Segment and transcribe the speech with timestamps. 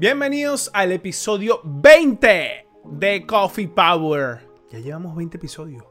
[0.00, 4.48] Bienvenidos al episodio 20 de Coffee Power.
[4.70, 5.84] Ya llevamos 20 episodios.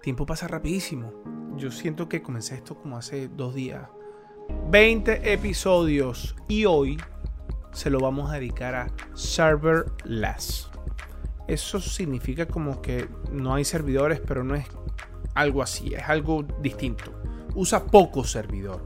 [0.00, 1.12] Tiempo pasa rapidísimo.
[1.56, 3.88] Yo siento que comencé esto como hace dos días.
[4.70, 6.96] 20 episodios y hoy
[7.72, 10.70] se lo vamos a dedicar a serverless.
[11.48, 14.68] Eso significa como que no hay servidores, pero no es
[15.34, 17.20] algo así, es algo distinto.
[17.56, 18.84] Usa poco servidor,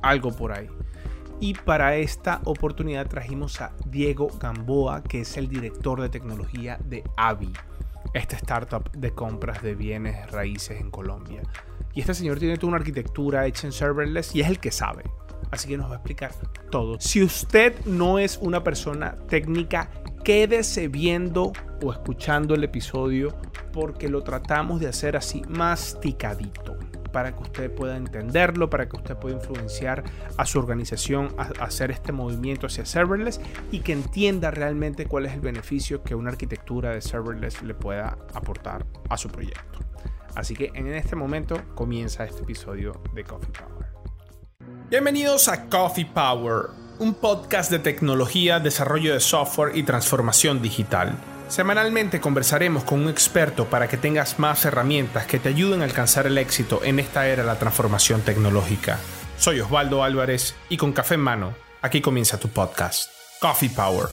[0.00, 0.68] algo por ahí.
[1.40, 7.02] Y para esta oportunidad trajimos a Diego Gamboa, que es el director de tecnología de
[7.16, 7.52] Avi,
[8.14, 11.42] esta startup de compras de bienes raíces en Colombia.
[11.94, 15.02] Y este señor tiene toda una arquitectura hecha en serverless y es el que sabe.
[15.50, 16.32] Así que nos va a explicar
[16.70, 16.98] todo.
[17.00, 19.90] Si usted no es una persona técnica,
[20.24, 23.36] quédese viendo o escuchando el episodio
[23.72, 26.78] porque lo tratamos de hacer así masticadito
[27.12, 30.02] para que usted pueda entenderlo, para que usted pueda influenciar
[30.36, 35.34] a su organización a, hacer este movimiento hacia serverless y que entienda realmente cuál es
[35.34, 39.78] el beneficio que una arquitectura de serverless le pueda aportar a su proyecto.
[40.34, 43.86] Así que en este momento comienza este episodio de Coffee Power.
[44.88, 51.18] Bienvenidos a Coffee Power, un podcast de tecnología, desarrollo de software y transformación digital.
[51.52, 56.26] Semanalmente conversaremos con un experto para que tengas más herramientas que te ayuden a alcanzar
[56.26, 58.98] el éxito en esta era de la transformación tecnológica.
[59.36, 64.06] Soy Osvaldo Álvarez y con café en mano, aquí comienza tu podcast, Coffee Power.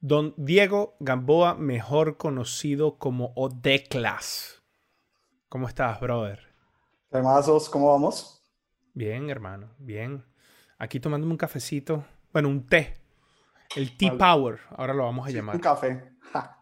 [0.00, 4.62] Don Diego Gamboa, mejor conocido como Odeclas.
[5.48, 6.54] ¿Cómo estás, brother?
[7.10, 8.42] ¿Qué más, ¿Cómo vamos?
[8.92, 10.33] Bien, hermano, bien
[10.84, 12.94] aquí tomándome un cafecito, bueno, un té,
[13.76, 15.56] el Tea Power, ahora lo vamos a llamar.
[15.56, 16.12] Un café.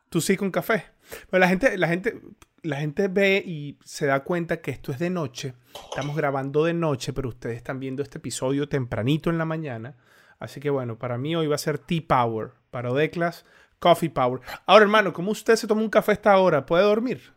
[0.08, 0.84] Tú sí con café.
[1.30, 2.20] Pero la gente, la gente,
[2.62, 5.54] la gente ve y se da cuenta que esto es de noche.
[5.90, 9.96] Estamos grabando de noche, pero ustedes están viendo este episodio tempranito en la mañana.
[10.38, 12.52] Así que bueno, para mí hoy va a ser Tea Power.
[12.70, 13.44] Para Odeclas,
[13.78, 14.40] Coffee Power.
[14.66, 16.64] Ahora, hermano, ¿cómo usted se toma un café a esta hora?
[16.64, 17.34] ¿Puede dormir?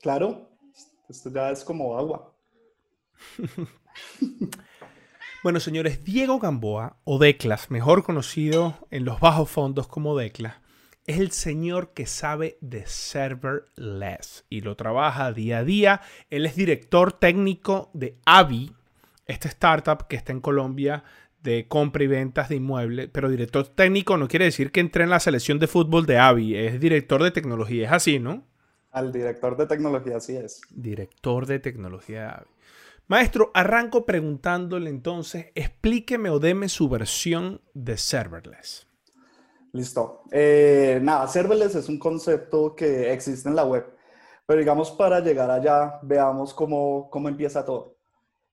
[0.00, 0.50] Claro.
[1.08, 2.32] Esto ya es como agua.
[5.42, 10.56] Bueno, señores, Diego Gamboa, o Declas, mejor conocido en los bajos fondos como Declas,
[11.06, 16.02] es el señor que sabe de serverless y lo trabaja día a día.
[16.28, 18.74] Él es director técnico de Avi,
[19.26, 21.04] esta startup que está en Colombia
[21.42, 25.10] de compra y ventas de inmuebles, pero director técnico no quiere decir que entre en
[25.10, 28.44] la selección de fútbol de Avi, es director de tecnología, es así, ¿no?
[28.90, 30.60] Al director de tecnología, así es.
[30.68, 32.50] Director de tecnología de Avi.
[33.10, 38.86] Maestro, arranco preguntándole entonces, explíqueme o deme su versión de serverless.
[39.72, 40.22] Listo.
[40.30, 43.84] Eh, nada, serverless es un concepto que existe en la web,
[44.46, 47.96] pero digamos para llegar allá, veamos cómo, cómo empieza todo.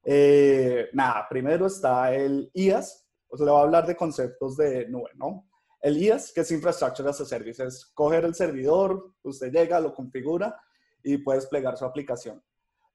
[0.03, 4.89] Eh, nada, primero está el IaaS, o sea, le voy a hablar de conceptos de
[4.89, 5.47] nube, ¿no?
[5.79, 9.93] El IaaS, que es Infrastructure as a Service, es coger el servidor, usted llega, lo
[9.93, 10.59] configura
[11.03, 12.41] y puede desplegar su aplicación.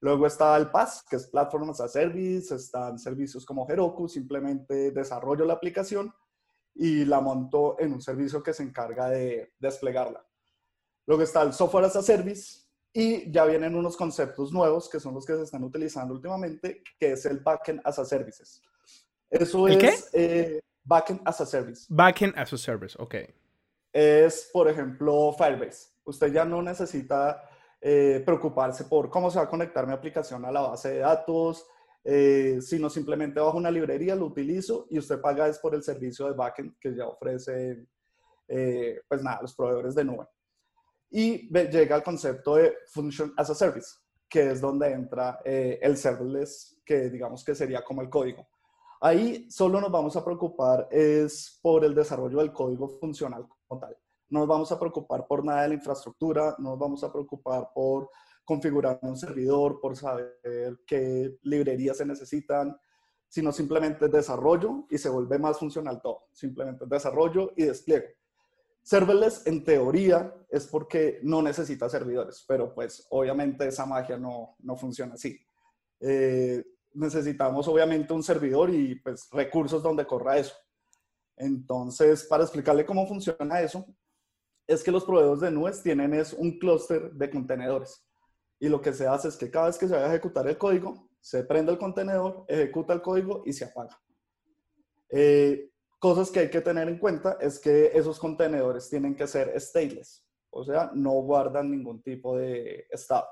[0.03, 4.91] Luego está el PaaS, que es Platform as a Service, están servicios como Heroku, simplemente
[4.91, 6.13] desarrollo la aplicación
[6.75, 10.27] y la monto en un servicio que se encarga de desplegarla.
[11.07, 12.63] Luego está el Software as a Service
[12.93, 17.13] y ya vienen unos conceptos nuevos que son los que se están utilizando últimamente, que
[17.13, 18.61] es el Backend as a Services.
[19.31, 19.95] Eso es qué?
[20.15, 21.87] Eh, Backend as a Service.
[21.89, 23.15] Backend as a Service, ok.
[23.93, 25.91] Es, por ejemplo, Firebase.
[26.05, 27.49] Usted ya no necesita
[27.85, 31.67] eh, preocuparse por cómo se va a conectar mi aplicación a la base de datos,
[32.05, 36.27] eh, sino simplemente bajo una librería, lo utilizo y usted paga es por el servicio
[36.27, 37.89] de backend que ya ofrece,
[38.47, 40.29] eh, pues nada, los proveedores de nube.
[41.11, 43.97] Y llega el concepto de Function as a Service,
[44.29, 48.47] que es donde entra el serverless, que digamos que sería como el código.
[49.01, 53.97] Ahí solo nos vamos a preocupar es por el desarrollo del código funcional como tal
[54.33, 57.69] no nos vamos a preocupar por nada de la infraestructura, no nos vamos a preocupar
[57.75, 58.09] por
[58.45, 62.75] configurar un servidor, por saber qué librerías se necesitan,
[63.29, 66.29] sino simplemente desarrollo y se vuelve más funcional todo.
[66.33, 68.17] Simplemente desarrollo y despliegue.
[68.83, 74.77] Serverless, en teoría, es porque no necesita servidores, pero pues obviamente esa magia no, no
[74.77, 75.39] funciona así.
[76.01, 76.65] Eh,
[76.95, 80.55] necesitamos obviamente un servidor y pues recursos donde corra eso.
[81.37, 83.85] Entonces, para explicarle cómo funciona eso,
[84.67, 88.07] es que los proveedores de nubes tienen es un clúster de contenedores.
[88.59, 90.57] Y lo que se hace es que cada vez que se va a ejecutar el
[90.57, 94.01] código, se prende el contenedor, ejecuta el código y se apaga.
[95.09, 99.59] Eh, cosas que hay que tener en cuenta es que esos contenedores tienen que ser
[99.61, 103.27] stateless, o sea, no guardan ningún tipo de estado.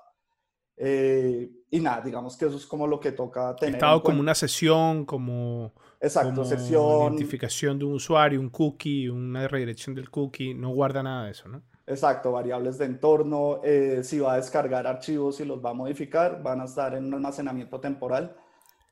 [0.83, 3.75] Eh, y nada, digamos que eso es como lo que toca tener.
[3.75, 7.13] Estado como una sesión, como, Exacto, sesión.
[7.13, 11.49] Identificación de un usuario, un cookie, una redirección del cookie, no guarda nada de eso,
[11.49, 11.63] ¿no?
[11.87, 16.43] Exacto, variables de entorno, eh, si va a descargar archivos y los va a modificar,
[16.43, 18.35] van a estar en un almacenamiento temporal.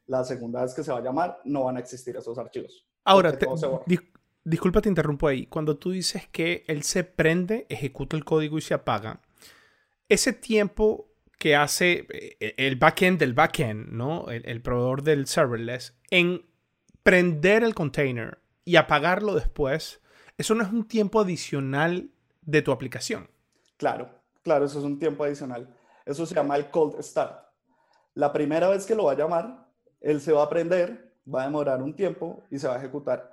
[0.06, 2.87] La segunda vez que se va a llamar, no van a existir esos archivos.
[3.05, 3.46] Ahora, te,
[4.44, 5.46] disculpa, te interrumpo ahí.
[5.46, 9.23] Cuando tú dices que él se prende, ejecuta el código y se apaga,
[10.08, 11.07] ese tiempo
[11.38, 14.29] que hace eh, el backend del backend, ¿no?
[14.29, 16.44] El, proveedor del serverless, en
[17.02, 20.00] prender el container y apagarlo después,
[20.37, 22.11] eso no es un tiempo adicional
[22.43, 23.31] de tu aplicación.
[23.76, 24.11] Claro,
[24.43, 25.75] claro, eso es un tiempo adicional.
[26.05, 27.46] Eso se llama el cold start.
[28.14, 29.69] La primera vez que lo va a llamar,
[30.00, 33.32] él se va a aprender, va a demorar un tiempo y se va a ejecutar.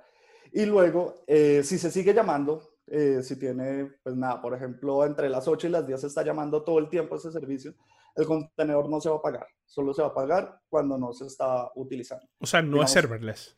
[0.52, 5.28] Y luego, eh, si se sigue llamando, eh, si tiene, pues nada, por ejemplo, entre
[5.28, 7.74] las 8 y las 10 se está llamando todo el tiempo ese servicio,
[8.16, 9.46] el contenedor no se va a pagar.
[9.66, 12.26] Solo se va a pagar cuando no se está utilizando.
[12.40, 13.56] O sea, no es serverless.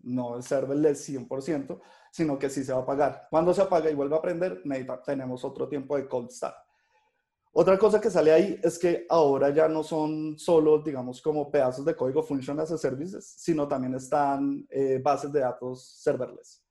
[0.00, 1.80] No es serverless 100%,
[2.12, 3.26] sino que sí se va a pagar.
[3.30, 4.62] Cuando se apaga y vuelve a prender,
[5.04, 6.56] tenemos otro tiempo de cold start.
[7.52, 11.84] Otra cosa que sale ahí es que ahora ya no son solo, digamos, como pedazos
[11.84, 16.62] de código function as a services, sino también están eh, bases de datos serverless,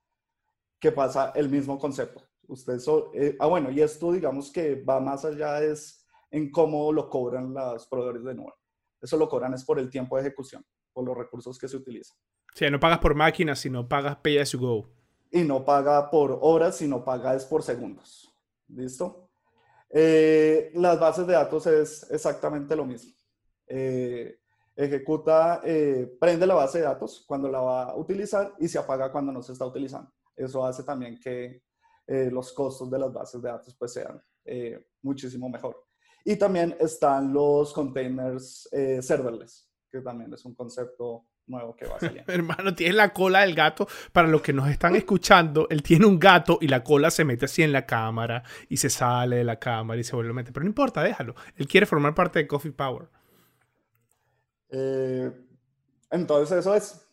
[0.80, 2.24] que pasa el mismo concepto.
[2.48, 2.80] Usted
[3.16, 5.97] eh, ah, bueno, y esto, digamos, que va más allá es
[6.32, 8.54] en cómo lo cobran los proveedores de nube.
[9.02, 12.18] Eso lo cobran es por el tiempo de ejecución, por los recursos que se utilizan.
[12.54, 14.98] O sea, no pagas por máquina, sino pagas pay as you go
[15.32, 18.34] y no paga por horas, sino paga es por segundos.
[18.70, 19.30] ¿Listo?
[19.90, 23.14] Eh, las bases de datos es exactamente lo mismo.
[23.68, 24.40] Eh,
[24.76, 29.12] ejecuta, eh, prende la base de datos cuando la va a utilizar y se apaga
[29.12, 30.12] cuando no se está utilizando.
[30.36, 31.64] Eso hace también que
[32.08, 34.22] los costos de las bases de datos pues sean
[35.02, 35.87] muchísimo mejor.
[36.30, 38.68] Y también están los containers
[39.02, 42.22] serverless, que también es un concepto nuevo que va a salir.
[42.28, 43.88] Hermano, tiene la cola del gato.
[44.12, 47.46] Para los que nos están escuchando, él tiene un gato y la cola se mete
[47.46, 50.52] así en la cámara y se sale de la cámara y se vuelve a meter.
[50.52, 51.34] Pero no importa, déjalo.
[51.56, 53.08] Él quiere formar parte de Coffee Power.
[54.70, 55.32] Eh,
[56.12, 57.08] entonces, eso es.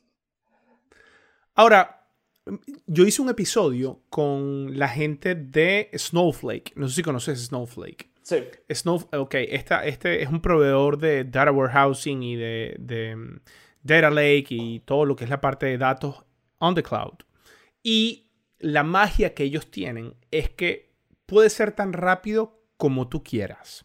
[1.54, 2.08] Ahora,
[2.86, 6.72] yo hice un episodio con la gente de Snowflake.
[6.74, 8.13] No sé si conoces Snowflake.
[8.24, 8.42] Sí.
[8.70, 12.74] Snow, ok, esta, este es un proveedor de data warehousing y de
[13.82, 16.24] Data Lake y todo lo que es la parte de datos
[16.58, 17.18] on the cloud.
[17.82, 20.90] Y la magia que ellos tienen es que
[21.26, 23.84] puede ser tan rápido como tú quieras.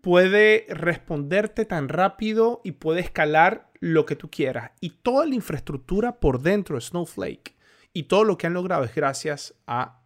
[0.00, 4.72] Puede responderte tan rápido y puede escalar lo que tú quieras.
[4.80, 7.54] Y toda la infraestructura por dentro de Snowflake
[7.92, 10.02] y todo lo que han logrado es gracias a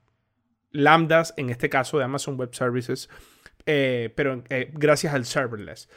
[0.70, 3.08] lambdas, en este caso de Amazon Web Services,
[3.66, 5.88] eh, pero eh, gracias al serverless.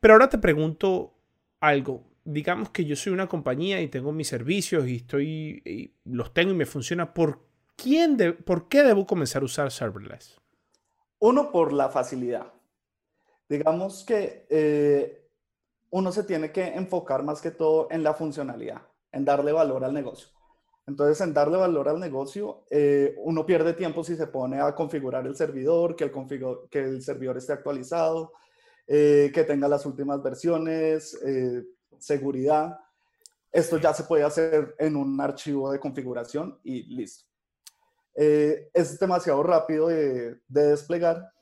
[0.00, 1.14] Pero ahora te pregunto
[1.60, 6.52] algo digamos que yo soy una compañía y tengo mis servicios y estoy los tengo
[6.52, 7.40] y me funciona, ¿por
[7.76, 10.40] quién por qué debo comenzar a usar serverless?
[11.18, 12.52] Uno por la facilidad.
[13.48, 15.28] Digamos que eh,
[15.90, 18.82] uno se tiene que enfocar más que todo en la funcionalidad,
[19.12, 20.28] en darle valor al negocio.
[20.86, 25.26] Entonces, en darle valor al negocio, eh, uno pierde tiempo si se pone a configurar
[25.26, 26.12] el servidor, que el,
[26.70, 28.32] que el servidor esté actualizado,
[28.86, 31.16] eh, que tenga las últimas versiones,
[31.98, 32.78] seguridad.
[33.50, 37.26] Esto ya se puede hacer en un archivo de configuración y listo.
[38.14, 41.32] Eh, es demasiado rápido de, desplegar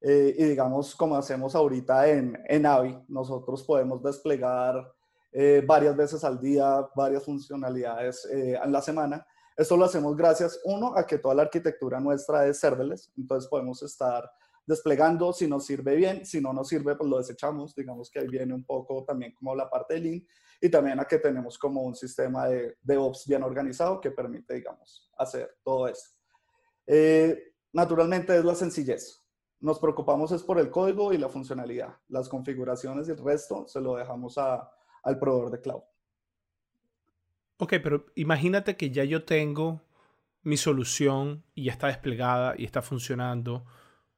[0.00, 4.92] eh, y digamos como hacemos ahorita en, en Avi, nosotros podemos desplegar
[5.38, 9.26] eh, varias veces al día, varias funcionalidades en la semana.
[9.54, 13.82] Esto lo hacemos gracias, uno, a que toda la arquitectura nuestra es serverless, entonces podemos
[13.82, 14.30] estar
[14.66, 18.28] desplegando, si nos sirve bien, si no nos sirve, pues lo desechamos, digamos que ahí
[18.28, 20.26] viene un poco también como la parte de Lean,
[20.60, 25.10] y también a que tenemos como un sistema de DevOps bien organizado que permite, digamos,
[25.16, 26.16] hacer todo esto.
[26.86, 29.22] Eh, naturalmente es la sencillez.
[29.60, 31.96] Nos preocupamos es por el código y la funcionalidad.
[32.08, 34.70] Las configuraciones y el resto se lo dejamos a,
[35.06, 35.82] al proveedor de cloud.
[37.58, 39.80] Ok, pero imagínate que ya yo tengo
[40.42, 43.64] mi solución y ya está desplegada y está funcionando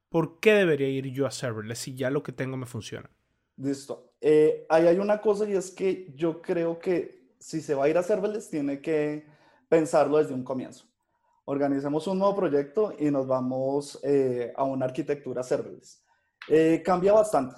[0.09, 3.09] ¿por qué debería ir yo a serverless si ya lo que tengo me funciona?
[3.57, 4.13] Listo.
[4.19, 7.89] Eh, ahí hay una cosa y es que yo creo que si se va a
[7.89, 9.25] ir a serverless tiene que
[9.69, 10.85] pensarlo desde un comienzo.
[11.45, 16.03] Organicemos un nuevo proyecto y nos vamos eh, a una arquitectura serverless.
[16.47, 17.55] Eh, cambia bastante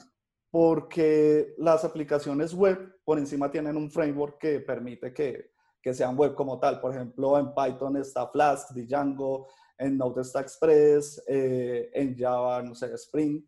[0.52, 6.36] porque las aplicaciones web por encima tienen un framework que permite que, que sean web
[6.36, 6.82] como tal.
[6.82, 12.76] Por ejemplo, en Python está Flask, Django, en Node está Express, eh, en Java, no
[12.76, 13.44] sé, Spring.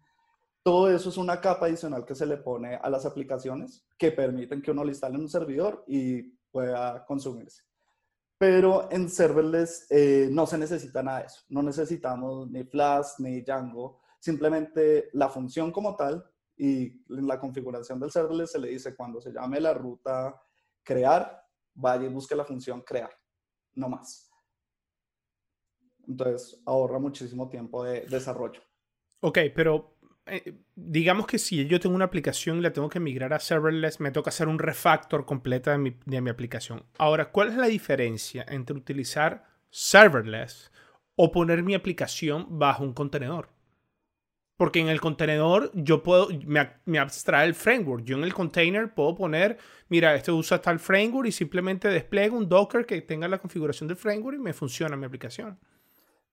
[0.64, 4.62] todo eso es una capa adicional que se le pone a las aplicaciones que permiten
[4.62, 7.64] que uno le instale en un servidor y pueda consumirse.
[8.38, 11.42] Pero en serverless eh, no se necesita nada de eso.
[11.50, 14.00] No necesitamos ni Flash ni Django.
[14.20, 16.26] Simplemente la función como tal
[16.58, 20.40] y en la configuración del serverless se le dice cuando se llame la ruta
[20.84, 21.44] crear,
[21.74, 23.10] vaya y busque la función crear,
[23.76, 24.30] no más.
[26.08, 28.62] Entonces ahorra muchísimo tiempo de desarrollo.
[29.22, 29.96] Ok, pero
[30.26, 34.00] eh, digamos que si yo tengo una aplicación y la tengo que migrar a serverless,
[34.00, 36.86] me toca hacer un refactor completa de mi, de mi aplicación.
[36.98, 40.72] Ahora, ¿cuál es la diferencia entre utilizar serverless
[41.16, 43.53] o poner mi aplicación bajo un contenedor?
[44.58, 48.04] Porque en el contenedor yo puedo, me, me, abstrae el framework.
[48.04, 49.58] Yo en el container puedo poner,
[49.90, 53.98] mira, este usa tal framework y simplemente despliego un Docker que tenga la configuración del
[53.98, 55.60] framework y me funciona mi aplicación.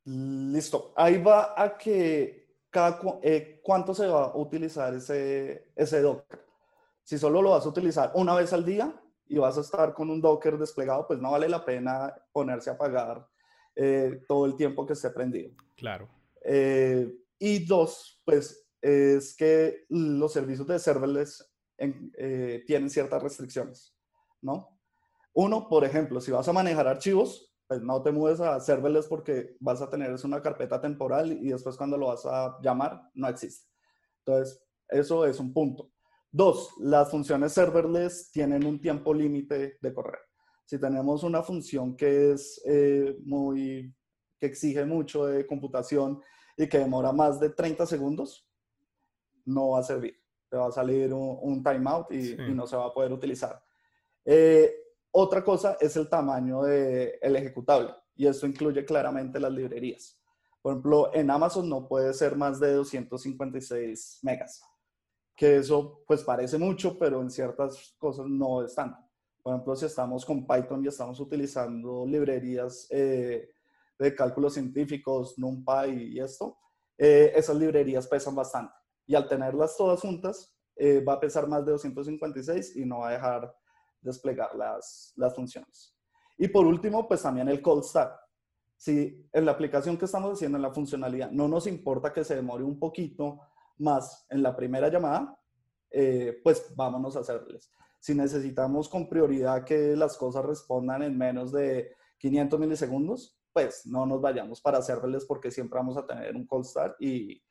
[0.04, 0.92] Listo.
[0.96, 6.40] Ahí va a que cada, eh, cuánto se va a utilizar ese, ese Docker.
[7.02, 8.92] Si solo lo vas a utilizar una vez al día
[9.26, 12.78] y vas a estar con un Docker desplegado, pues no vale la pena ponerse a
[12.78, 13.26] pagar
[13.76, 15.52] eh, todo el tiempo que esté prendido.
[15.76, 16.08] Claro.
[16.44, 21.44] Eh, y dos, pues es que los servicios de serverless
[22.66, 23.96] tienen ciertas restricciones,
[24.42, 24.78] ¿no?
[25.32, 29.56] Uno, por ejemplo, si vas a manejar archivos, pues no te mueves a serverless porque
[29.60, 33.68] vas a tener una carpeta temporal y después cuando lo vas a llamar no existe.
[34.18, 35.90] Entonces, eso es un punto.
[36.30, 40.20] Dos, las funciones serverless tienen un tiempo límite de correr.
[40.64, 43.94] Si tenemos una función que es eh, muy,
[44.38, 46.20] que exige mucho de computación
[46.62, 48.46] y que demora más de 30 segundos,
[49.46, 50.14] no va a servir.
[50.48, 53.62] Te va a salir un, timeout y, y, no se va a poder utilizar.
[54.24, 54.70] Eh,
[55.10, 60.20] otra cosa es el tamaño del ejecutable y esto incluye claramente las librerías.
[60.60, 64.62] Por ejemplo, en Amazon no puede ser más de 256 megas,
[65.34, 68.98] que eso pues parece mucho, pero en ciertas cosas no es tanto.
[69.42, 73.48] Por ejemplo, si estamos con Python y estamos utilizando librerías eh,
[74.00, 76.56] de cálculos científicos, NumPy y esto,
[76.96, 78.72] eh, esas librerías pesan bastante.
[79.06, 83.10] Y al tenerlas todas juntas, eh, va a pesar más de 256 y no va
[83.10, 83.54] a dejar
[84.00, 85.94] desplegar las, las funciones.
[86.38, 88.18] Y por último, pues también el cold start.
[88.76, 92.36] Si en la aplicación que estamos haciendo, en la funcionalidad, no nos importa que se
[92.36, 93.40] demore un poquito
[93.76, 95.38] más en la primera llamada,
[95.90, 97.70] eh, pues vámonos a hacerles.
[97.98, 104.06] Si necesitamos con prioridad que las cosas respondan en menos de 500 milisegundos, pues no
[104.06, 107.42] nos vayamos para hacerles porque siempre vamos a tener un cold start y,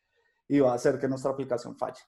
[0.48, 2.01] y va a hacer que nuestra aplicación falle.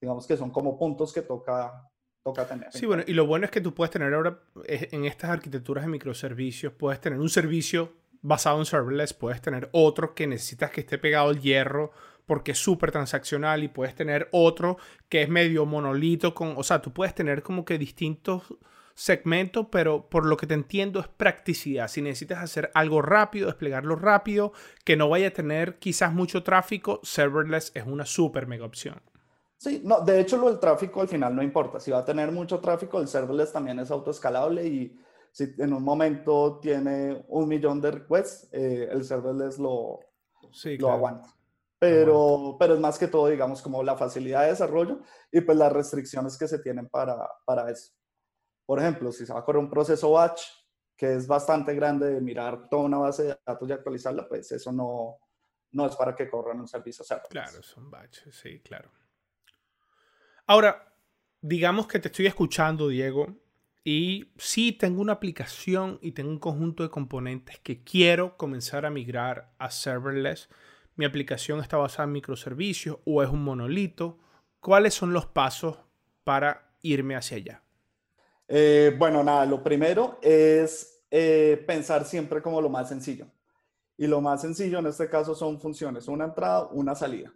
[0.00, 1.90] Digamos que son como puntos que toca
[2.22, 2.72] toca tener.
[2.72, 5.90] Sí, bueno, y lo bueno es que tú puedes tener ahora en estas arquitecturas de
[5.90, 7.92] microservicios, puedes tener un servicio
[8.22, 11.92] basado en serverless, puedes tener otro que necesitas que esté pegado al hierro
[12.26, 14.76] porque es súper transaccional y puedes tener otro
[15.08, 18.42] que es medio monolito con, o sea, tú puedes tener como que distintos
[19.00, 21.88] segmentos, pero por lo que te entiendo es practicidad.
[21.88, 24.52] Si necesitas hacer algo rápido, desplegarlo rápido,
[24.84, 29.00] que no vaya a tener quizás mucho tráfico, serverless es una súper mega opción.
[29.56, 31.80] Sí, no, de hecho lo del tráfico al final no importa.
[31.80, 34.94] Si va a tener mucho tráfico, el serverless también es autoescalable y
[35.32, 40.00] si en un momento tiene un millón de requests, eh, el serverless lo,
[40.78, 41.34] lo aguanta.
[41.78, 45.00] Pero, pero es más que todo, digamos, como la facilidad de desarrollo
[45.32, 47.16] y pues las restricciones que se tienen para,
[47.46, 47.92] para eso.
[48.70, 50.42] Por ejemplo, si se va a correr un proceso batch,
[50.96, 54.70] que es bastante grande de mirar toda una base de datos y actualizarla, pues eso
[54.70, 55.18] no,
[55.72, 57.30] no es para que corran un servicio serverless.
[57.30, 58.88] Claro, son batches, sí, claro.
[60.46, 60.94] Ahora,
[61.40, 63.34] digamos que te estoy escuchando, Diego,
[63.82, 68.90] y sí tengo una aplicación y tengo un conjunto de componentes que quiero comenzar a
[68.90, 70.48] migrar a serverless.
[70.94, 74.20] Mi aplicación está basada en microservicios o es un monolito.
[74.60, 75.76] ¿Cuáles son los pasos
[76.22, 77.64] para irme hacia allá?
[78.52, 83.30] Eh, bueno, nada, lo primero es eh, pensar siempre como lo más sencillo.
[83.96, 87.32] Y lo más sencillo en este caso son funciones, una entrada, una salida.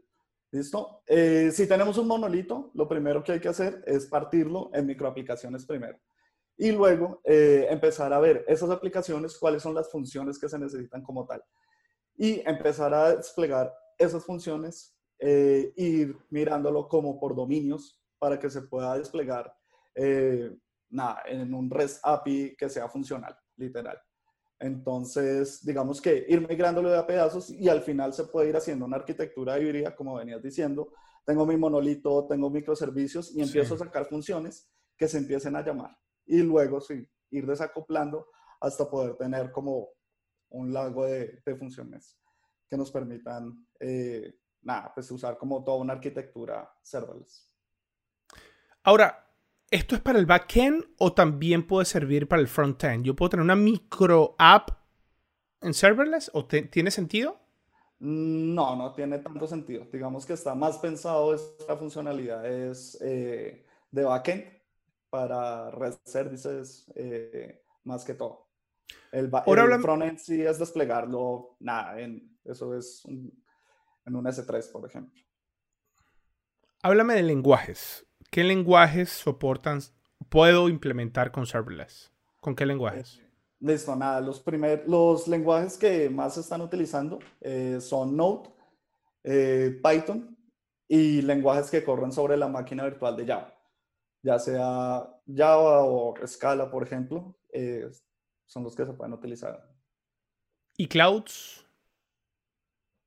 [0.51, 1.03] ¿Listo?
[1.07, 5.65] Eh, si tenemos un monolito, lo primero que hay que hacer es partirlo en microaplicaciones
[5.65, 6.01] primero.
[6.57, 11.27] Y luego empezar a ver esas aplicaciones, cuáles son las funciones que se necesitan como
[11.27, 11.43] tal.
[12.17, 18.97] Y empezar a desplegar esas funciones, ir mirándolo como por dominios para que se pueda
[18.97, 19.53] desplegar
[20.95, 24.01] nada, en un REST API que sea funcional, literal.
[24.59, 28.87] Entonces, digamos que ir migrándolo de a pedazos y al final se puede ir haciendo
[28.87, 30.93] una arquitectura híbrida, como venías diciendo.
[31.27, 35.97] Tengo mi monolito, tengo microservicios y empiezo a sacar funciones que se empiecen a llamar.
[36.27, 38.29] Y luego, sí, ir desacoplando
[38.61, 39.89] hasta poder tener como
[40.51, 42.17] un lago de, funciones
[42.71, 47.51] que nos permitan eh, nada, pues usar como toda una arquitectura serverless.
[48.85, 49.24] Ahora,
[49.71, 53.05] ¿esto es para el backend o también puede servir para el frontend?
[53.05, 54.71] ¿Yo puedo tener una micro app
[55.61, 57.41] en serverless o tiene sentido?
[57.99, 59.87] No, no tiene tanto sentido.
[59.93, 64.45] Digamos que está más pensado esta funcionalidad es eh, de backend
[65.11, 68.49] para red services eh, más que todo.
[69.13, 73.05] El, el frontend sí es desplegarlo, nada, en, eso es
[74.07, 75.23] en un S3, por ejemplo.
[76.83, 78.07] Háblame de lenguajes.
[78.35, 79.79] ¿Qué lenguajes soportan,
[80.29, 82.11] puedo implementar con serverless?
[82.41, 83.21] ¿Con qué lenguajes?
[83.21, 88.51] Eh, listo, nada, los, primer, los lenguajes que más se están utilizando eh, son Node,
[89.23, 90.37] eh, Python
[90.89, 93.57] y lenguajes que corren sobre la máquina virtual de Java.
[94.21, 97.37] Ya sea Java o Scala, por ejemplo,
[98.47, 99.65] son los que se pueden utilizar.
[100.77, 101.65] ¿Y clouds?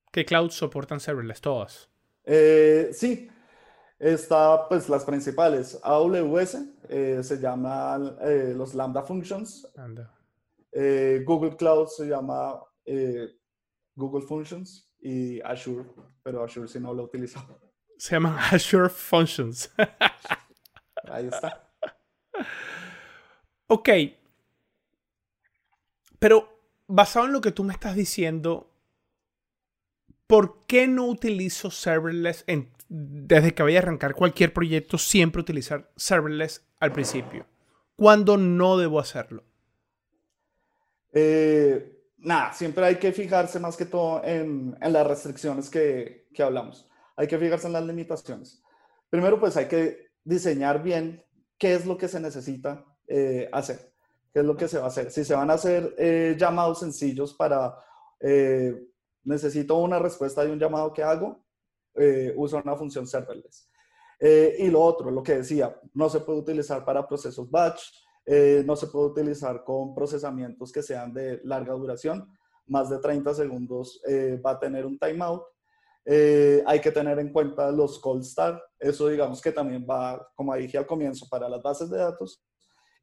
[0.09, 1.41] ¿Qué clouds soportan serverless?
[1.41, 1.89] Todas.
[2.93, 3.29] sí,
[3.99, 5.79] Está, pues, las principales.
[5.83, 6.57] AWS
[6.89, 9.67] eh, se llama eh, los Lambda Functions.
[10.71, 12.61] Eh, Google Cloud se llama
[13.95, 15.85] Google Functions y Azure,
[16.23, 17.39] pero Azure si no lo utilizo.
[17.97, 19.71] Se llaman Azure Functions.
[21.03, 21.69] Ahí está.
[23.67, 23.89] Ok.
[26.19, 28.71] Pero basado en lo que tú me estás diciendo,
[30.27, 35.91] ¿por qué no utilizo serverless en desde que vaya a arrancar cualquier proyecto, siempre utilizar
[35.95, 37.45] serverless al principio.
[37.95, 39.43] ¿Cuándo no debo hacerlo?
[41.11, 46.87] Eh, nada, siempre hay que fijarse más que todo en, las restricciones que, hablamos.
[47.15, 48.61] Hay que fijarse en las limitaciones.
[49.09, 51.23] Primero, pues hay que diseñar bien
[51.57, 53.91] qué es lo que se necesita eh, hacer,
[54.31, 55.09] qué es lo que se va a hacer.
[55.09, 57.75] Si se van a hacer eh, llamados sencillos para,
[59.23, 61.46] necesito una respuesta de un llamado que hago,
[61.97, 63.67] eh, usa una función serverless.
[64.19, 67.81] Eh, y lo otro, lo que decía, no se puede utilizar para procesos batch,
[68.25, 72.31] eh, no se puede utilizar con procesamientos que sean de larga duración,
[72.67, 74.01] más de 30 segundos
[74.45, 75.43] va a tener un timeout.
[76.65, 80.77] hay que tener en cuenta los cold start, eso digamos que también va, como dije
[80.77, 82.43] al comienzo, para las bases de datos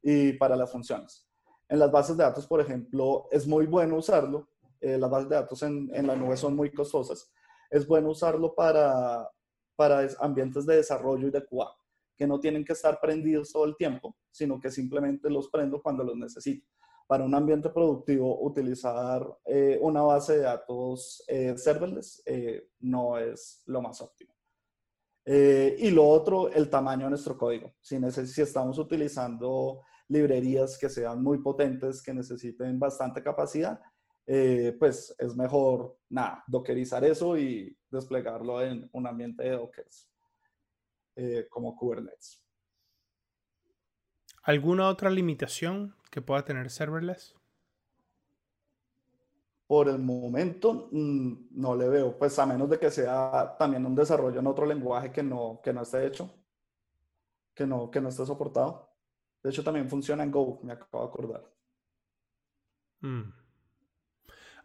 [0.03, 1.27] y para las funciones.
[1.67, 4.47] En las bases de datos, por ejemplo, es muy bueno usarlo.
[4.79, 7.31] las bases de datos en, en la nube son muy costosas
[7.69, 9.29] es bueno usarlo para,
[9.75, 11.69] para ambientes de desarrollo y de QA,
[12.17, 16.03] que no tienen que estar prendidos todo el tiempo, sino que simplemente los prendo cuando
[16.03, 16.67] los necesito.
[17.07, 23.61] Para un ambiente productivo, utilizar eh, una base de datos eh, serverless eh, no es
[23.67, 24.33] lo más óptimo.
[25.27, 27.73] y lo otro, el tamaño de nuestro código.
[27.81, 33.79] Si, si estamos utilizando librerías que sean muy potentes, que necesiten bastante capacidad,
[34.27, 39.87] eh, pues es mejor, nada, dockerizar eso y desplegarlo en un ambiente de Docker
[41.15, 42.41] eh, como Kubernetes.
[44.43, 47.35] ¿Alguna otra limitación que pueda tener serverless?
[49.67, 53.95] Por el momento mm, no le veo, pues a menos de que sea también un
[53.95, 56.31] desarrollo en otro lenguaje que no, que no esté hecho,
[57.55, 58.91] que no, que no esté soportado.
[59.41, 61.51] De hecho, también funciona en Go, me acabo de acordar.
[63.01, 63.44] Mm.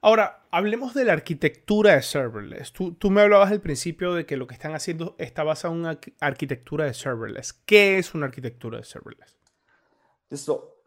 [0.03, 2.73] Ahora, hablemos de la arquitectura de serverless.
[2.73, 6.01] Tú, me hablabas al principio de que lo que están haciendo está basado en una
[6.21, 7.53] arquitectura de serverless.
[7.53, 9.37] ¿Qué es una arquitectura de serverless?
[10.31, 10.83] Listo.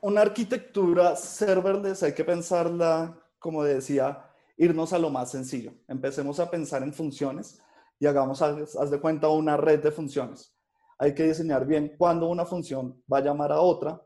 [0.00, 5.72] Una arquitectura serverless hay que pensarla, como decía, irnos a lo más sencillo.
[5.88, 7.60] Empecemos a pensar en funciones
[7.98, 10.54] y hagamos, haz de cuenta, una red de funciones.
[10.98, 14.00] Hay que diseñar bien cuándo una función va a llamar a otra,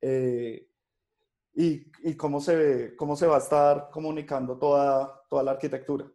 [0.00, 0.69] eh,
[1.62, 6.10] y, cómo, se, cómo se va a estar comunicando toda, toda la arquitectura.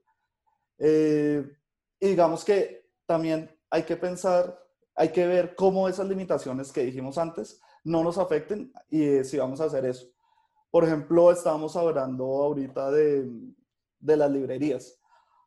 [0.79, 1.45] Eh,
[1.99, 4.59] y digamos que también hay que pensar,
[4.95, 9.37] hay que ver cómo esas limitaciones que dijimos antes no nos afecten y eh, si
[9.37, 10.07] vamos a hacer eso.
[10.71, 13.29] Por ejemplo, estábamos hablando ahorita de,
[13.99, 14.99] de las librerías.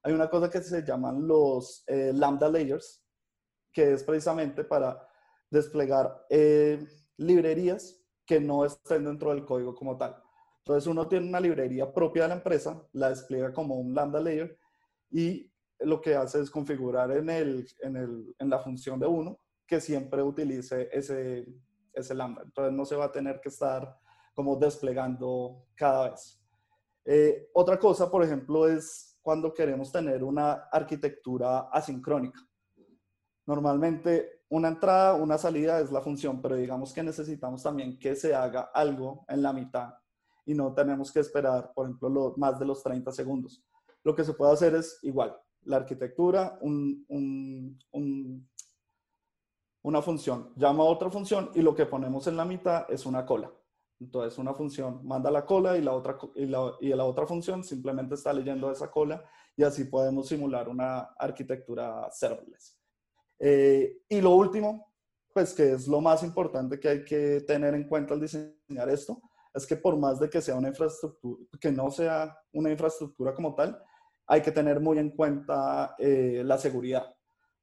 [0.04, 3.04] Hay una cosa que se llaman los eh, lambda layers,
[3.72, 5.06] que es precisamente para
[5.50, 6.24] desplegar
[7.16, 7.97] librerías
[8.28, 10.14] que no estén dentro del código como tal.
[10.58, 14.58] Entonces uno tiene una librería propia de la empresa, la despliega como un lambda layer
[15.10, 19.40] y lo que hace es configurar en, el, en, el, en la función de uno
[19.66, 21.46] que siempre utilice ese,
[21.94, 22.42] ese lambda.
[22.44, 23.98] Entonces no se va a tener que estar
[24.34, 26.38] como desplegando cada vez.
[27.06, 32.46] Eh, otra cosa, por ejemplo, es cuando queremos tener una arquitectura asincrónica.
[33.46, 38.34] Normalmente una entrada, una salida es la función, pero digamos que necesitamos también que se
[38.34, 39.94] haga algo en la mitad
[40.46, 43.62] y no tenemos que esperar, por ejemplo, más de los 30 segundos.
[44.02, 47.04] Lo que se puede hacer es igual, la arquitectura, un,
[49.82, 53.26] una función llama a otra función y lo que ponemos en la mitad es una
[53.26, 53.52] cola.
[54.00, 57.64] Entonces una función manda la cola y la otra, y la, y la otra función
[57.64, 59.22] simplemente está leyendo esa cola
[59.56, 62.77] y así podemos simular una arquitectura serverless.
[63.38, 64.92] Eh, y lo último,
[65.32, 69.20] pues que es lo más importante que hay que tener en cuenta al diseñar esto,
[69.54, 73.54] es que por más de que sea una infraestructura, que no sea una infraestructura como
[73.54, 73.80] tal,
[74.26, 77.14] hay que tener muy en cuenta eh, la seguridad.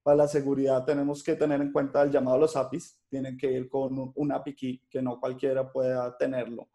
[0.01, 3.51] Para la seguridad tenemos que tener en cuenta el llamado a los APIs, tienen que
[3.51, 6.69] ir con un, API key que no cualquiera pueda tenerlo.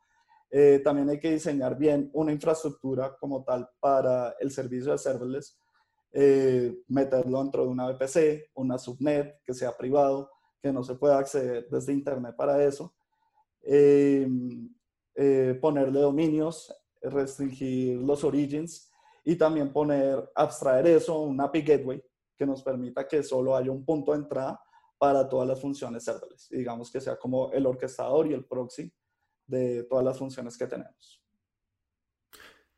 [0.51, 5.57] Eh, también hay que diseñar bien una infraestructura como tal para el servicio de serverless,
[6.13, 11.19] eh, meterlo dentro de una VPC, una subnet que sea privado, que no se pueda
[11.19, 12.95] acceder desde internet para eso.
[13.63, 14.29] Eh,
[15.61, 18.91] ponerle dominios, restringir los origins
[19.25, 22.03] y también poner, abstraer eso, un API Gateway
[22.37, 24.61] que nos permita que solo haya un punto de entrada
[24.97, 26.49] para todas las funciones serverless.
[26.51, 28.93] digamos que sea como el orquestador y el proxy
[29.47, 31.23] de todas las funciones que tenemos.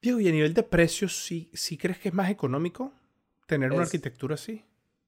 [0.00, 2.92] Diego, y a nivel de precios, ¿sí, sí crees que es más económico
[3.52, 4.64] tener una arquitectura así?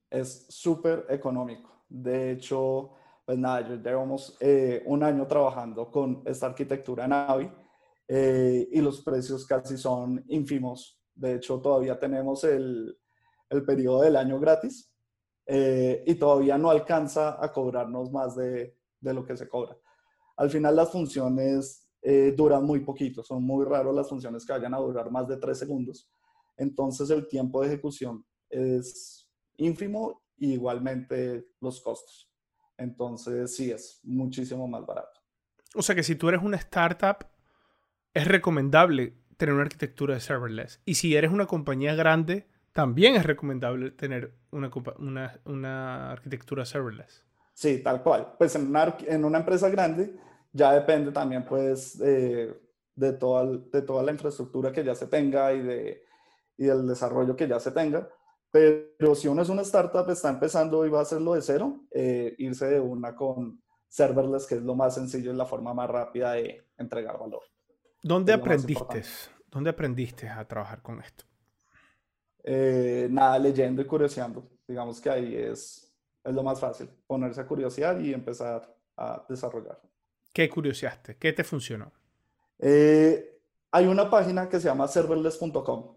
[0.07, 1.83] Es súper económico.
[1.89, 2.91] De hecho,
[3.25, 7.51] pues nada, llevamos eh, un año trabajando con esta arquitectura Navi
[8.07, 11.01] eh, y los precios casi son ínfimos.
[11.15, 12.95] De hecho, todavía tenemos el,
[13.49, 14.93] el periodo del año gratis
[15.47, 19.75] eh, y todavía no alcanza a cobrarnos más de, de, lo que se cobra.
[20.37, 21.81] Al final las funciones
[22.37, 25.57] duran muy poquito, son muy raros las funciones que vayan a durar más de tres
[25.57, 26.07] segundos.
[26.55, 32.31] Entonces el tiempo de ejecución es ínfimo y igualmente los costos.
[32.77, 35.21] Entonces, sí, es muchísimo más barato.
[35.75, 37.27] O sea que si tú eres una startup,
[38.13, 40.81] es recomendable tener una arquitectura de serverless.
[40.85, 47.23] Y si eres una compañía grande, también es recomendable tener una, una, una arquitectura serverless.
[47.53, 48.33] Sí, tal cual.
[48.37, 50.15] Pues en una, en una empresa grande
[50.51, 52.53] ya depende también pues de,
[53.19, 56.03] toda, de toda la infraestructura que ya se tenga y, de,
[56.57, 58.09] y del desarrollo que ya se tenga.
[58.55, 62.35] Pero si uno es una startup, está empezando y va a hacerlo de cero, eh,
[62.37, 66.31] irse de una con serverless, que es lo más sencillo y la forma más rápida
[66.31, 67.41] de entregar valor.
[68.01, 69.03] ¿Dónde aprendiste?
[69.51, 71.25] ¿Dónde aprendiste a trabajar con esto?
[72.45, 74.47] Eh, nada, leyendo y curioseando.
[74.65, 79.81] Digamos que ahí es, es lo más fácil, ponerse a curiosear y empezar a desarrollar.
[80.31, 81.17] ¿Qué curioseaste?
[81.17, 81.91] ¿Qué te funcionó?
[82.59, 83.37] Eh,
[83.71, 85.94] hay una página que se llama serverless.com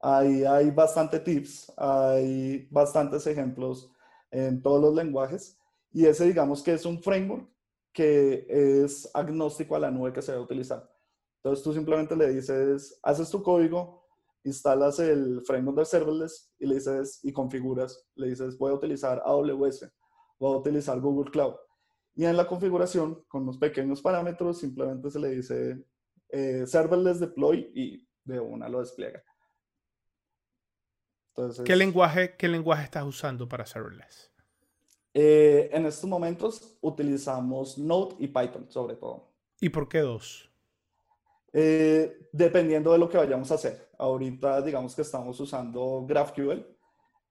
[0.00, 3.90] Ahí hay bastante tips, hay bastantes ejemplos
[4.30, 5.58] en todos los lenguajes
[5.92, 7.48] y ese digamos que es un framework
[7.92, 10.90] que es agnóstico a la nube que se va a utilizar.
[11.36, 14.04] Entonces tú simplemente le dices, haces tu código,
[14.42, 19.22] instalas el framework de serverless y le dices y configuras, le dices voy a utilizar
[19.24, 19.90] AWS,
[20.38, 21.54] voy a utilizar Google Cloud.
[22.16, 25.84] Y en la configuración, con unos pequeños parámetros, simplemente se le dice
[26.30, 29.22] eh, serverless deploy y de una lo despliega.
[31.64, 34.30] ¿Qué, lenguaje, ¿Qué lenguaje estás usando para serverless?
[35.12, 39.32] Eh, en estos momentos utilizamos Node y Python, sobre todo.
[39.60, 40.50] ¿Y por qué dos?
[41.52, 43.90] Eh, dependiendo de lo que vayamos a hacer.
[43.98, 46.66] Ahorita, digamos que estamos usando GraphQL.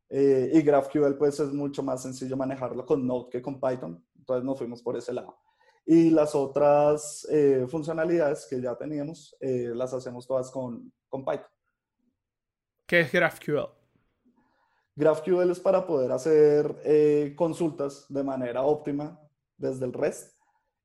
[0.10, 4.02] Eh, y GraphQL, pues, es mucho más sencillo manejarlo con Node que con Python.
[4.18, 5.38] Entonces, nos fuimos por ese lado.
[5.86, 7.28] Y las otras
[7.68, 11.52] funcionalidades que ya teníamos, las hacemos todas con, con Python.
[12.86, 13.83] ¿Qué es GraphQL?
[14.96, 19.20] GraphQL es para poder hacer eh, consultas de manera óptima
[19.58, 20.38] desde el REST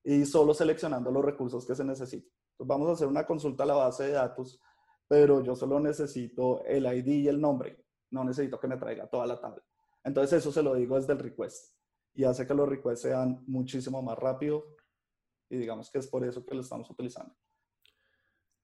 [0.05, 2.31] y solo seleccionando los recursos que se necesitan.
[2.59, 4.61] Vamos a hacer una consulta a la base de datos,
[5.07, 7.85] pero yo solo necesito el ID y el nombre.
[8.11, 9.63] No necesito que me traiga toda la tabla.
[10.03, 11.75] Entonces eso se lo digo desde el request
[12.15, 14.65] y hace que los requests sean muchísimo más rápido
[15.51, 17.35] y digamos que es por eso que lo estamos utilizando.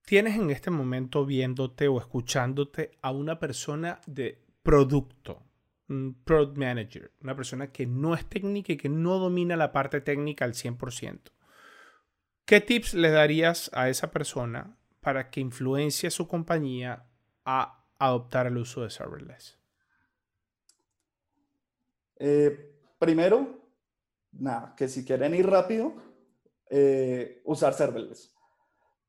[0.06, 5.46] ¿Tienes en este momento viéndote o escuchándote a una persona de producto,
[5.88, 10.00] un product manager, una persona que no es técnica y que no domina la parte
[10.00, 11.30] técnica al 100%.
[12.46, 17.06] ¿Qué tips le darías a esa persona para que influencie a su compañía
[17.44, 19.58] a adoptar el uso de serverless?
[22.16, 23.70] Eh, primero,
[24.32, 25.94] nada, que si quieren ir rápido,
[26.70, 28.34] eh, usar serverless.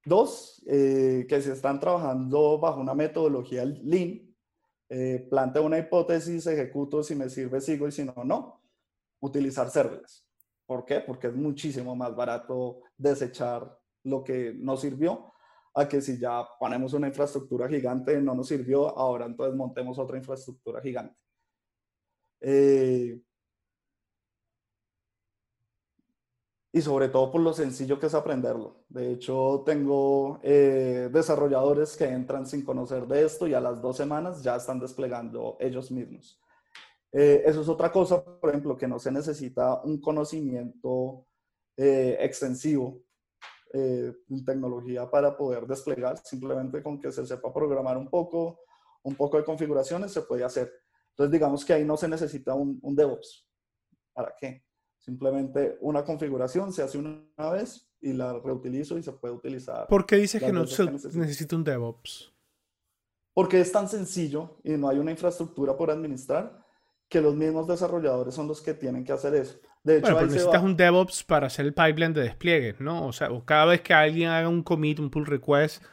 [0.04, 4.25] Dos, eh, que si están trabajando bajo una metodología Lean,
[4.98, 8.62] eh, planteo una hipótesis, ejecuto, si me sirve sigo y si no, no.
[9.20, 10.26] Utilizar serverless.
[10.66, 11.02] ¿Por qué?
[11.02, 15.34] Porque es muchísimo más barato desechar lo que no sirvió
[15.74, 20.18] a que si ya ponemos una infraestructura gigante no nos sirvió, ahora entonces montemos otra
[20.18, 21.18] infraestructura gigante.
[22.40, 23.20] Eh,
[26.76, 28.84] y sobre todo por lo sencillo que es aprenderlo.
[28.90, 33.96] De hecho, tengo eh, desarrolladores que entran sin conocer de esto y a las dos
[33.96, 36.38] semanas ya están desplegando ellos mismos.
[37.14, 41.26] Eh, eso es otra cosa, por ejemplo, que no se necesita un conocimiento
[41.78, 43.02] eh, extensivo
[43.72, 48.60] en tecnología para poder desplegar, simplemente con que se sepa programar un poco,
[49.04, 50.74] un poco de configuraciones se puede hacer.
[51.12, 53.48] Entonces, digamos que ahí no se necesita un, un DevOps.
[54.14, 54.65] ¿Para qué?
[55.06, 59.86] Simplemente una configuración se hace una vez y la reutilizo y se puede utilizar.
[59.86, 62.34] ¿Por qué dices que no se necesita un DevOps?
[63.32, 66.66] Porque es tan sencillo y no hay una infraestructura por administrar
[67.08, 69.60] que los mismos desarrolladores son los que tienen que hacer eso.
[69.84, 73.06] De hecho, bueno, pero necesitas un DevOps para hacer el pipeline de despliegue, ¿no?
[73.06, 75.84] O sea, cada vez que alguien haga un commit, un pull request,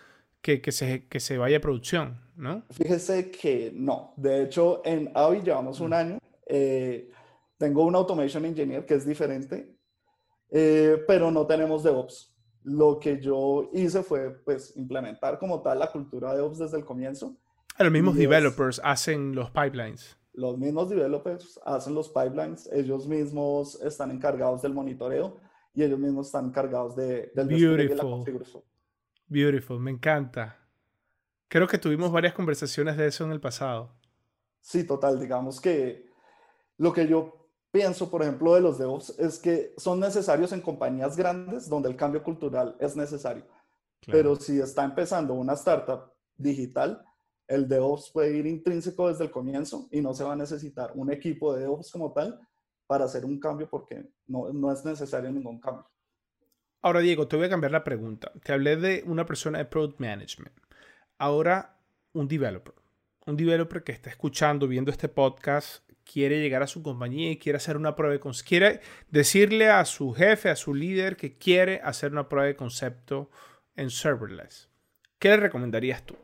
[0.41, 2.65] que, que, se, que se vaya a producción, ¿no?
[2.71, 4.15] Fíjese que no.
[4.17, 5.93] De hecho, en Avi llevamos un mm.
[5.93, 6.19] año.
[6.47, 7.11] Eh,
[7.63, 9.73] tengo un Automation Engineer que es diferente,
[10.51, 12.35] eh, pero no tenemos DevOps.
[12.65, 16.85] Lo que yo hice fue pues implementar como tal la cultura de DevOps desde el
[16.85, 17.37] comienzo.
[17.79, 20.19] Los mismos developers hacen los pipelines.
[20.33, 25.39] Los mismos developers hacen los pipelines, ellos mismos están encargados del monitoreo
[25.73, 27.77] y ellos mismos están encargados de, del Beautiful.
[27.77, 28.65] de la configuración.
[29.29, 30.59] Beautiful, me encanta.
[31.47, 33.95] Creo que tuvimos varias conversaciones de eso en el pasado.
[34.61, 36.11] Sí, total, digamos que
[36.79, 37.42] lo que yo
[37.73, 41.97] pienso, por ejemplo, de los DevOps es que son necesarios en compañías grandes donde el
[41.97, 43.45] cambio cultural es necesario.
[44.07, 47.05] Pero si está empezando una startup digital,
[47.49, 51.11] el DevOps puede ir intrínseco desde el comienzo y no se va a necesitar un
[51.11, 52.41] equipo de DevOps como tal
[52.87, 55.89] para hacer un cambio porque no, no es necesario ningún cambio.
[56.83, 58.33] Ahora, Diego, te voy a cambiar la pregunta.
[58.43, 60.53] Te hablé de una persona de Product Management.
[61.17, 61.79] Ahora,
[62.13, 62.75] un developer.
[63.25, 67.57] Un developer que está escuchando, viendo este podcast quiere llegar a su compañía y quiere
[67.57, 71.81] hacer una prueba de concepto, quiere decirle a su jefe, a su líder que quiere
[71.83, 73.31] hacer una prueba de concepto
[73.77, 74.69] en serverless.
[75.19, 76.17] ¿Qué le recomendarías tú?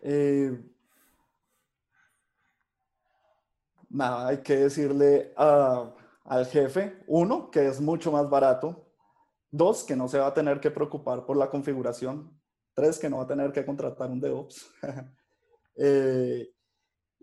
[0.00, 0.52] Eh,
[3.88, 8.90] nada, hay que decirle al jefe, uno, que es mucho más barato,
[9.50, 12.38] dos, que no se va a tener que preocupar por la configuración,
[12.74, 14.70] tres, que no va a tener que contratar un DevOps.
[15.76, 16.53] eh,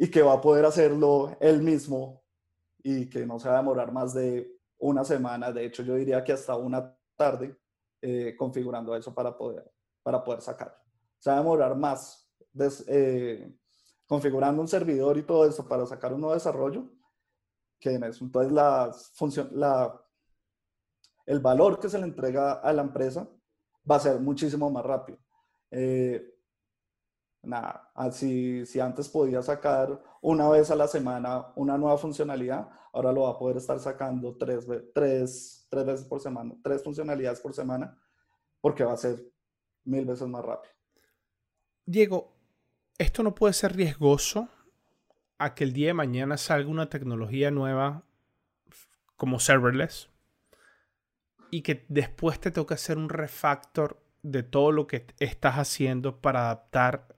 [0.01, 2.23] y que va a poder hacerlo él mismo
[2.81, 6.23] y que no se va a demorar más de una semana, de hecho yo diría
[6.23, 7.55] que hasta una tarde
[8.01, 10.73] eh, configurando eso para poder, para poder sacarlo.
[11.19, 12.27] Se va a demorar más
[12.87, 13.55] eh,
[14.07, 16.89] configurando un servidor y todo eso para sacar un nuevo desarrollo
[17.79, 18.03] que en.
[18.03, 20.03] Entonces la función, la,
[21.27, 23.29] el valor que se le entrega a la empresa
[23.89, 25.19] va a ser muchísimo más rápido.
[25.69, 26.30] Eh,
[27.43, 33.11] nada, así si antes podía sacar una vez a la semana una nueva funcionalidad, ahora
[33.11, 37.97] lo va a poder estar sacando tres, tres, veces por semana, tres funcionalidades por semana,
[38.59, 39.23] porque va a ser
[39.85, 40.73] mil veces más rápido.
[41.85, 42.31] Diego,
[42.97, 44.47] ¿esto no puede ser riesgoso
[45.37, 48.03] a que el día de mañana salga una tecnología nueva
[49.15, 50.09] como serverless
[51.49, 56.45] y que después te toque hacer un refactor de todo lo que estás haciendo para
[56.45, 57.15] adaptar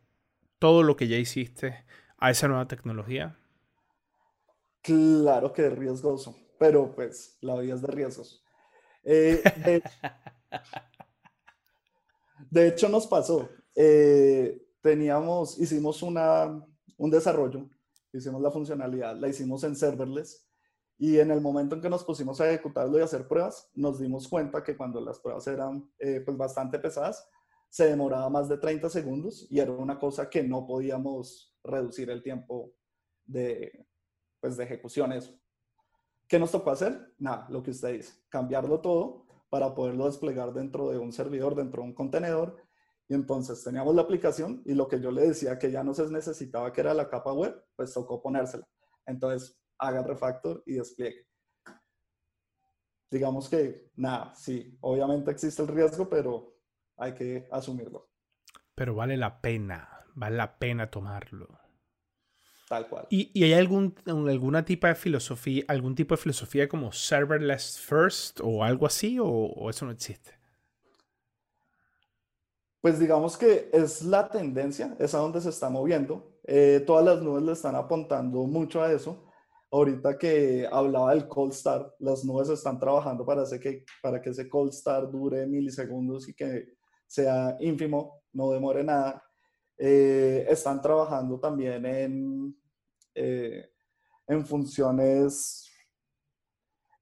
[0.63, 1.83] todo lo que ya hiciste
[2.17, 3.37] a esa nueva tecnología?
[4.81, 8.41] Claro que es riesgoso, pero pues la vida es de riesgos.
[9.03, 9.43] Eh,
[12.49, 13.49] de, hecho, nos pasó.
[13.75, 17.69] Eh, teníamos, hicimos una, un desarrollo,
[18.13, 20.47] hicimos la funcionalidad, la hicimos en serverless
[20.97, 24.29] y en el momento en que nos pusimos a ejecutarlo y hacer pruebas, nos dimos
[24.29, 27.27] cuenta que cuando las pruebas eran eh, pues bastante pesadas,
[27.73, 32.21] se demoraba más de 30 segundos y era una cosa que no podíamos reducir el
[32.21, 32.71] tiempo
[33.25, 33.87] de,
[34.39, 35.35] pues, de ejecuciones.
[36.27, 37.15] ¿Qué nos tocó hacer?
[37.17, 41.81] Nada, lo que usted dice, cambiarlo todo para poderlo desplegar dentro de un servidor, dentro
[41.81, 42.57] de un contenedor.
[43.07, 46.07] Y entonces teníamos la aplicación y lo que yo le decía que ya no se
[46.11, 48.67] necesitaba, que era la capa web, pues tocó ponérsela.
[49.07, 51.25] Entonces, haga refactor y despliegue.
[53.09, 56.52] Digamos que, nada, sí, obviamente existe el riesgo, pero
[56.97, 58.09] hay que asumirlo.
[58.75, 61.59] Pero vale la pena, vale la pena tomarlo.
[62.67, 63.07] Tal cual.
[63.09, 68.63] ¿Y, hay algún, alguna tipo de filosofía, algún tipo de filosofía como serverless first o
[68.63, 70.31] algo así, o, eso no existe?
[72.81, 76.39] Pues digamos que es la tendencia, es a donde se está moviendo.
[76.45, 79.23] Eh, todas las nubes le están apuntando mucho a eso.
[79.71, 84.49] Ahorita que hablaba del cold start, las nubes están trabajando para, que, para que ese
[84.49, 86.75] cold start dure milisegundos y que
[87.13, 89.23] sea ínfimo, no demore nada.
[89.77, 92.57] Eh, están trabajando también en,
[93.13, 93.69] eh,
[94.25, 95.69] en funciones,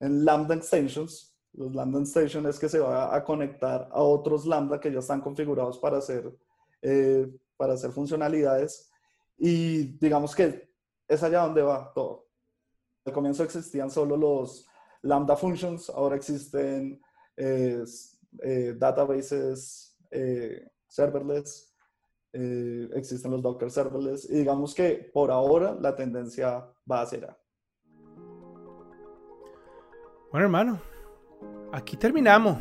[0.01, 1.33] en Lambda Extensions.
[1.53, 5.21] Los Lambda Extensions es que se va a conectar a otros Lambda que ya están
[5.21, 6.29] configurados para hacer,
[6.81, 8.91] eh, para hacer funcionalidades.
[9.37, 10.73] Y digamos que
[11.07, 12.27] es allá donde va todo.
[13.05, 14.67] Al comienzo existían solo los
[15.03, 17.01] Lambda Functions, ahora existen
[18.77, 19.90] databases
[20.87, 21.71] serverless
[22.33, 27.25] eh, existen los Docker serverless y digamos que por ahora la tendencia va a ser
[27.25, 27.37] A.
[30.31, 30.81] Bueno, hermano,
[31.73, 32.57] aquí terminamos.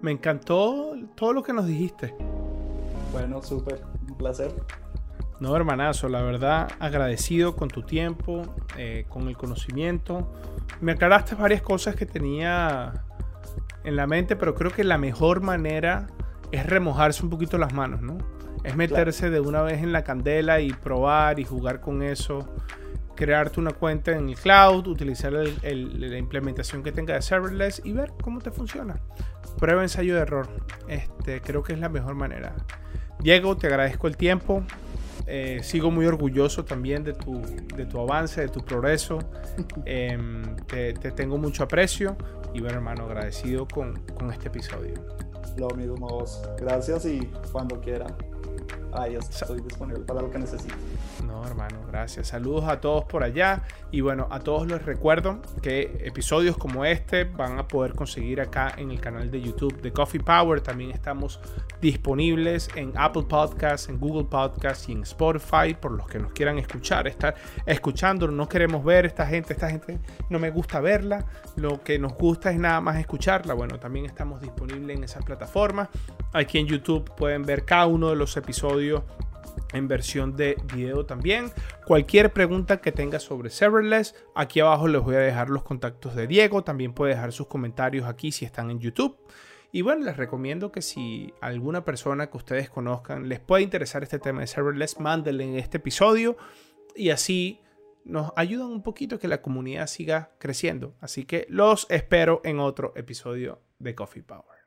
[0.00, 2.14] Me encantó todo lo que nos dijiste.
[3.10, 4.54] Bueno, súper, un placer.
[5.40, 8.42] No, hermanazo, la verdad, agradecido con tu tiempo,
[8.78, 10.30] eh, con el conocimiento.
[10.80, 13.04] Me aclaraste varias cosas que tenía
[13.82, 16.06] en la mente, pero creo que la mejor manera
[16.52, 18.18] es remojarse un poquito las manos, ¿no?
[18.64, 22.46] Es meterse de una vez en la candela y probar y jugar con eso.
[23.14, 28.12] Crearte una cuenta en el cloud, utilizar la implementación que tenga de serverless y ver
[28.22, 29.00] cómo te funciona.
[29.58, 30.48] Prueba, ensayo de error.
[30.88, 32.54] Este, creo que es la mejor manera.
[33.18, 34.62] Diego, te agradezco el tiempo.
[35.26, 37.40] Eh, sigo muy orgulloso también de tu,
[37.76, 39.18] de tu avance, de tu progreso.
[39.84, 42.16] Em, te, tengo mucho aprecio
[42.54, 44.94] y bueno, hermano, agradecido con, con este episodio.
[45.56, 46.42] Lo.
[46.58, 47.20] Gracias y
[47.52, 48.14] cuando quieran.
[48.92, 50.74] Ahí estoy disponible para lo que necesite.
[51.24, 52.28] No, hermano, gracias.
[52.28, 53.62] Saludos a todos por allá.
[53.90, 58.74] Y bueno, a todos les recuerdo que episodios como este van a poder conseguir acá
[58.76, 60.60] en el canal de YouTube de Coffee Power.
[60.60, 61.40] También estamos
[61.80, 66.58] disponibles en Apple Podcasts, en Google Podcasts y en Spotify por los que nos quieran
[66.58, 67.06] escuchar.
[67.06, 67.34] Estar
[67.66, 69.98] escuchando, no queremos ver esta gente, esta gente
[70.28, 71.24] no me gusta verla.
[71.56, 73.54] Lo que nos gusta es nada más escucharla.
[73.54, 75.88] Bueno, también estamos disponibles en esas plataformas.
[76.32, 78.79] Aquí en YouTube pueden ver cada uno de los episodios
[79.72, 81.52] en versión de video también.
[81.86, 86.26] Cualquier pregunta que tenga sobre serverless, aquí abajo les voy a dejar los contactos de
[86.26, 86.64] Diego.
[86.64, 89.16] También puede dejar sus comentarios aquí si están en YouTube.
[89.72, 94.18] Y bueno, les recomiendo que si alguna persona que ustedes conozcan les puede interesar este
[94.18, 96.36] tema de serverless, mándenle este episodio
[96.96, 97.60] y así
[98.04, 100.96] nos ayudan un poquito que la comunidad siga creciendo.
[101.00, 104.58] Así que los espero en otro episodio de Coffee Power.